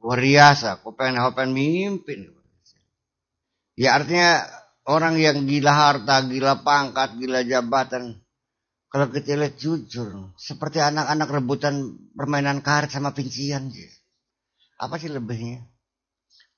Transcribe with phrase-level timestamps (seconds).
[0.00, 2.34] Wariasa, kau pengen kau pengen mimpin.
[3.78, 4.44] Ya artinya
[4.84, 8.19] orang yang gila harta, gila pangkat, gila jabatan.
[8.90, 13.70] Kalau kita lihat jujur, seperti anak-anak rebutan permainan karet sama pincian.
[14.82, 15.62] Apa sih lebihnya?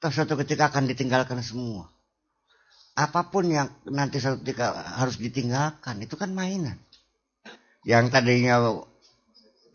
[0.01, 1.93] Toh suatu ketika akan ditinggalkan semua.
[2.97, 6.81] Apa pun yang nanti suatu ketika harus ditinggalkan, itu kan mainan.
[7.85, 8.81] Yang tadinya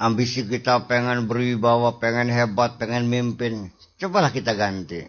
[0.02, 3.70] ambisi kita pengen berwibawa, pengen hebat, pengen mimpin.
[4.02, 5.06] Cobalah kita ganti.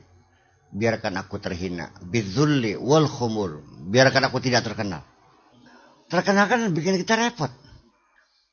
[0.68, 1.88] Biarkan aku terhina.
[2.04, 3.64] Bizulli wal khumur.
[3.88, 5.00] Biarkan aku tidak terkenal.
[6.08, 7.52] Terkenal kan bikin kita repot.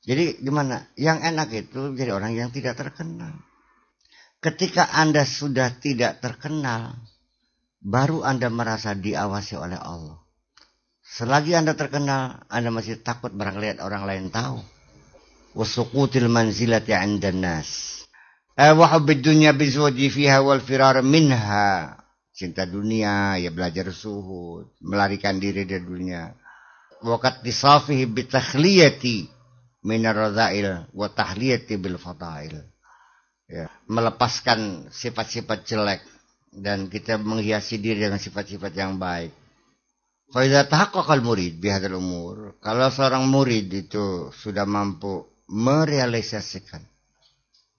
[0.05, 0.85] Jadi gimana?
[0.99, 3.35] Yang enak itu jadi orang yang tidak terkenal.
[4.43, 6.99] Ketika Anda sudah tidak terkenal,
[7.81, 10.21] baru Anda merasa diawasi oleh Allah.
[11.01, 14.75] Selagi Anda terkenal, Anda masih takut barang orang lain tahu
[15.55, 18.03] wasuqutil manzilati 'inda nas
[18.59, 21.95] wa hubbid dunya fiha wal firar minha
[22.35, 26.35] cinta dunia ya belajar suhud melarikan diri dari dunia
[27.05, 29.29] waqat disafihi bitakhliyati
[29.85, 32.65] min radha'il wa tahliyati bil fadail
[33.45, 36.01] ya melepaskan sifat-sifat jelek
[36.49, 39.29] dan kita menghiasi diri dengan sifat-sifat yang baik
[40.33, 42.57] Faidah tahaqqaqal murid bihadal umur.
[42.57, 46.81] Kalau seorang murid itu sudah mampu merealisasikan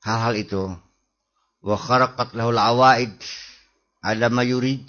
[0.07, 0.63] hal-hal itu
[1.67, 3.19] wa kharaqat lahul awaid
[3.99, 4.87] ada mayurid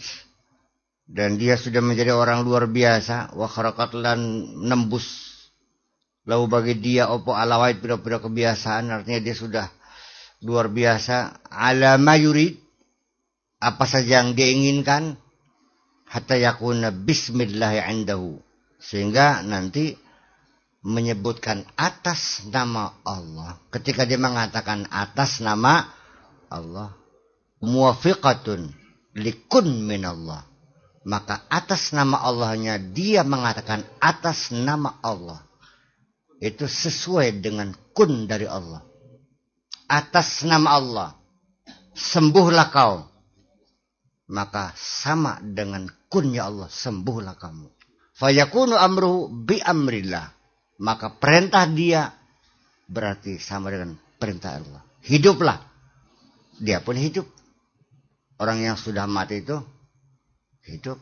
[1.07, 3.47] dan dia sudah menjadi orang luar biasa wa
[3.95, 4.19] lan
[4.67, 5.07] nembus
[6.27, 9.65] lalu bagi dia opo alawaid pira-pira kebiasaan artinya dia sudah
[10.43, 12.59] luar biasa ala mayurid
[13.63, 15.15] apa saja yang dia inginkan
[16.05, 18.37] hatta yakuna bismillah indahu
[18.77, 19.97] sehingga nanti
[20.87, 23.59] menyebutkan atas nama Allah.
[23.67, 25.91] Ketika dia mengatakan atas nama
[26.47, 26.95] Allah.
[27.59, 28.71] Muwafiqatun
[29.19, 30.47] likun min Allah.
[31.07, 35.39] Maka atas nama Allahnya dia mengatakan atas nama Allah.
[36.43, 38.83] Itu sesuai dengan kun dari Allah.
[39.87, 41.09] Atas nama Allah.
[41.95, 43.07] Sembuhlah kau.
[44.27, 46.67] Maka sama dengan kunnya Allah.
[46.67, 47.71] Sembuhlah kamu.
[48.19, 50.37] Fayakunu amruhu bi amrillah
[50.77, 52.13] maka perintah dia
[52.85, 54.81] berarti sama dengan perintah Allah.
[55.05, 55.59] Hiduplah.
[56.61, 57.25] Dia pun hidup.
[58.37, 59.57] Orang yang sudah mati itu
[60.67, 60.99] hidup.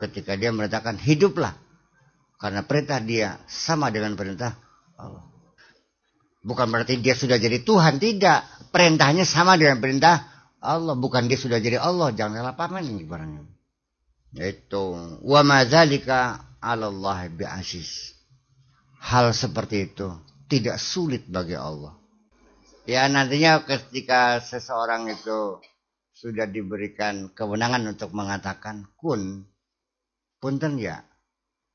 [0.00, 1.54] Ketika dia merintahkan hiduplah.
[2.40, 4.58] Karena perintah dia sama dengan perintah
[4.98, 5.28] Allah.
[6.42, 8.02] Bukan berarti dia sudah jadi Tuhan.
[8.02, 8.72] Tidak.
[8.74, 10.26] Perintahnya sama dengan perintah
[10.58, 10.98] Allah.
[10.98, 12.10] Bukan dia sudah jadi Allah.
[12.10, 13.46] Jangan salah paham ini barangnya.
[14.42, 14.84] Itu.
[15.22, 18.22] Wa mazalika Allah bi'asis
[19.02, 20.14] hal seperti itu
[20.46, 21.98] tidak sulit bagi Allah.
[22.86, 25.58] Ya nantinya ketika seseorang itu
[26.22, 29.42] sudah diberikan kewenangan untuk mengatakan kun,
[30.38, 31.02] punten ya,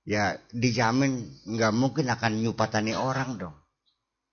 [0.08, 3.56] ya dijamin nggak mungkin akan nyupatani orang dong.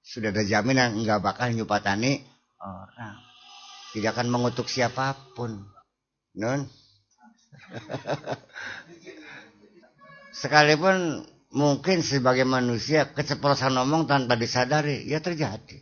[0.07, 2.23] Sudah ada jaminan nggak bakal nyupatani
[2.63, 3.19] orang.
[3.91, 5.67] Tidak akan mengutuk siapa pun.
[6.39, 6.63] Nun.
[10.39, 15.79] Sekalipun mungkin sebagai manusia keceplosan ngomong tanpa disadari ya terjadi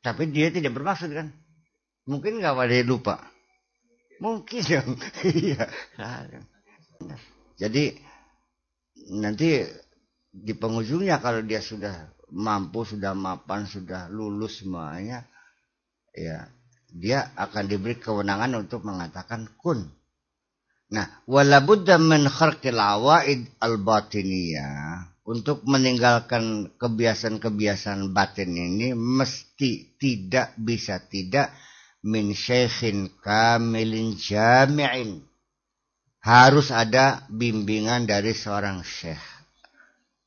[0.00, 1.28] tapi dia tidak bermaksud kan
[2.08, 3.33] mungkin nggak pada lupa
[4.24, 4.96] mungkin dong
[5.36, 5.68] iya
[7.60, 7.92] jadi
[9.12, 9.68] nanti
[10.32, 15.28] di penghujungnya kalau dia sudah mampu sudah mapan sudah lulus semuanya
[16.16, 16.48] ya
[16.88, 19.92] dia akan diberi kewenangan untuk mengatakan kun
[20.94, 25.10] Nah, walabudda min kharqil awaid al-batiniyah.
[25.24, 31.48] Untuk meninggalkan kebiasaan-kebiasaan batin ini mesti tidak bisa tidak
[32.04, 35.24] min syekhin kamilin jami'in.
[36.20, 39.20] Harus ada bimbingan dari seorang syekh.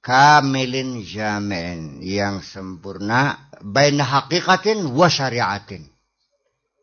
[0.02, 2.02] Kamilin jami'in.
[2.02, 3.50] Yang sempurna.
[3.62, 5.86] Baina hakikatin wa syariatin.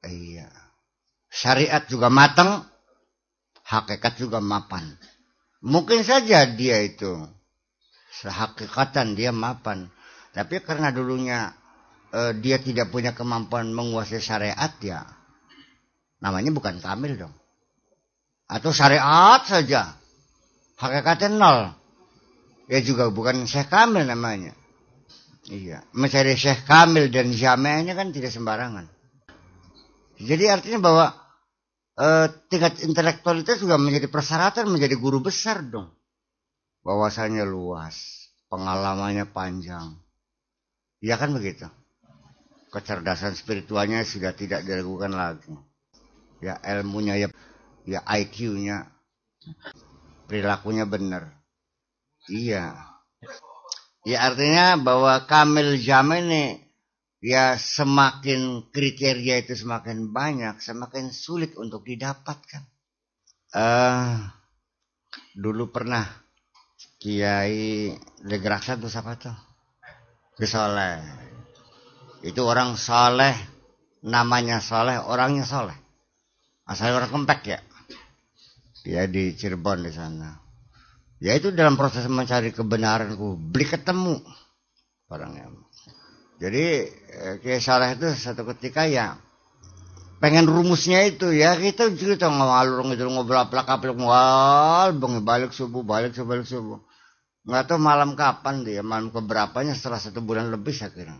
[0.07, 0.51] Iya.
[1.31, 2.63] Syariat juga matang
[3.67, 4.95] hakikat juga mapan.
[5.65, 7.11] Mungkin saja dia itu
[8.23, 9.91] sehakikatan dia mapan.
[10.35, 11.55] Tapi karena dulunya
[12.15, 15.03] eh, dia tidak punya kemampuan menguasai syariat ya
[16.25, 17.35] namanya bukan kamil dong.
[18.49, 19.93] Atau syariat saja.
[20.81, 21.59] Hakikatnya nol.
[22.73, 24.57] Ya juga bukan syekh kamil namanya.
[25.45, 28.89] Iya, mencari Syekh Kamil dan Jamiahnya kan tidak sembarangan.
[30.17, 31.07] Jadi artinya bahwa
[32.01, 35.93] eh, tingkat intelektual itu juga menjadi persyaratan menjadi guru besar dong.
[36.81, 37.93] Wawasannya luas,
[38.49, 40.01] pengalamannya panjang.
[41.05, 41.69] Ya kan begitu.
[42.75, 45.55] Kecerdasan spiritualnya sudah tidak diragukan lagi.
[46.43, 47.29] Ya ilmunya ya
[47.87, 48.91] ya IQ-nya
[50.27, 51.31] perilakunya benar.
[52.27, 52.75] Iya.
[54.05, 56.45] Ya artinya bahwa Kamil Jamin ini
[57.25, 62.67] ya semakin kriteria itu semakin banyak, semakin sulit untuk didapatkan.
[63.55, 64.19] Uh,
[65.33, 66.05] dulu pernah
[66.99, 67.95] Kiai
[68.27, 69.37] Legraksa itu siapa tuh?
[70.43, 71.34] Soleh.
[72.25, 73.37] Itu orang soleh,
[74.01, 75.77] namanya soleh, orangnya soleh.
[76.65, 77.61] Asal orang kempek ya.
[78.81, 80.41] Dia di Cirebon di sana.
[81.21, 83.13] Ya itu dalam proses mencari kebenaran
[83.53, 84.25] beli ketemu
[85.13, 85.53] orangnya.
[86.41, 89.21] Jadi eh, kayak salah itu satu ketika ya
[90.25, 95.85] pengen rumusnya itu ya kita cerita ngalur gitu ngobrol pelak pelak ngal bang balik subuh
[95.85, 96.81] balik subuh balik subuh
[97.45, 101.13] nggak tahu malam kapan dia malam keberapanya setelah satu bulan lebih saya kira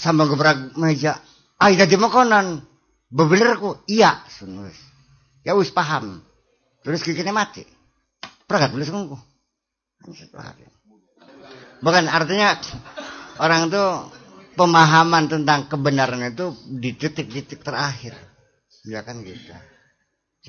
[0.00, 1.20] sama gebrak meja
[1.60, 2.64] ah jadi makanan
[3.12, 4.80] bebeler ku iya sunus
[5.44, 6.24] ya wis paham
[6.80, 7.68] terus kikinya mati
[8.50, 9.14] Pragat tulis ngungku.
[11.86, 12.58] Bukan artinya
[13.38, 13.84] orang itu
[14.58, 18.18] pemahaman tentang kebenaran itu di titik-titik terakhir.
[18.82, 19.54] Ya kan gitu.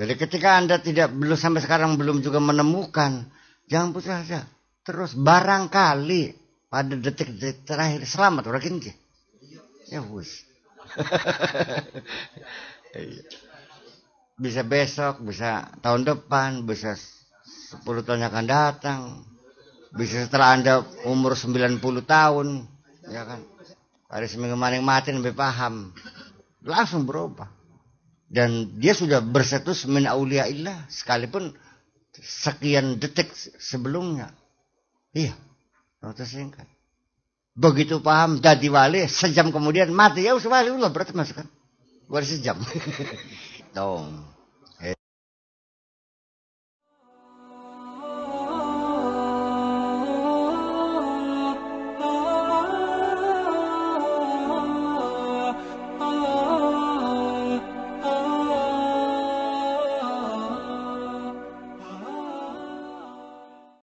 [0.01, 3.29] Jadi ketika Anda tidak belum sampai sekarang belum juga menemukan,
[3.69, 4.49] jangan putus asa.
[4.81, 6.33] Terus barangkali
[6.73, 8.91] pada detik-detik terakhir selamat orang ini.
[9.91, 10.47] Ya wis.
[12.91, 13.23] Iya.
[14.35, 16.99] bisa besok, bisa tahun depan, bisa
[17.71, 19.01] 10 tahun yang akan datang.
[19.95, 22.67] Bisa setelah Anda umur 90 tahun.
[23.07, 23.47] Ya kan.
[24.11, 25.95] Hari seminggu maling mati lebih paham.
[26.67, 27.47] Langsung berubah.
[28.27, 31.55] Dan dia sudah bersetus min ilah Sekalipun
[32.19, 34.35] sekian detik sebelumnya.
[35.15, 35.31] Iya.
[36.03, 36.67] Waktu singkat.
[37.55, 39.07] Begitu paham jadi wali.
[39.11, 40.23] Sejam kemudian mati.
[40.23, 40.71] Ya usah wali.
[40.71, 41.47] Berarti masukkan.
[42.07, 42.59] Wali sejam.
[43.75, 44.31] Dong.